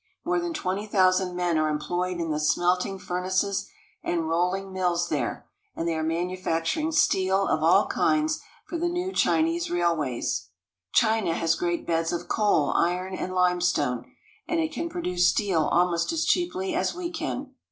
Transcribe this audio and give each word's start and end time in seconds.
More 0.25 0.39
than 0.39 0.51
twenty 0.55 0.87
thousand 0.87 1.35
men 1.35 1.59
are 1.59 1.69
employed 1.69 2.19
in 2.19 2.31
the 2.31 2.39
smelting 2.39 2.97
furnaces 2.97 3.69
and 4.01 4.21
roUing 4.27 4.71
mills 4.73 5.09
there, 5.09 5.45
and 5.75 5.87
they 5.87 5.93
are 5.93 6.01
manufacturing 6.01 6.91
steel 6.91 7.45
of 7.47 7.61
all 7.61 7.85
kinds 7.85 8.39
for 8.65 8.79
the 8.79 8.89
new 8.89 9.11
Chinese 9.11 9.69
railways. 9.69 10.49
China 10.91 11.35
has 11.35 11.53
great 11.53 11.85
beds 11.85 12.11
of 12.11 12.27
coal, 12.27 12.71
iron, 12.75 13.13
and 13.13 13.35
limestone, 13.35 14.11
and 14.47 14.59
it 14.59 14.71
can 14.71 14.89
produce 14.89 15.27
steel 15.29 15.67
almost 15.71 16.11
as 16.11 16.25
cheaply 16.25 16.73
as 16.73 16.95
we 16.95 17.11
can. 17.11 17.53